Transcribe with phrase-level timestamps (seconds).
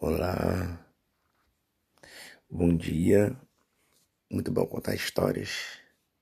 [0.00, 0.82] Olá,
[2.48, 3.36] bom dia.
[4.30, 5.79] Muito bom contar histórias.